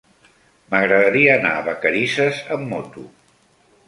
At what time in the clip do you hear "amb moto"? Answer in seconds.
2.57-3.05